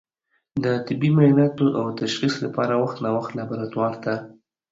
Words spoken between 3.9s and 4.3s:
ته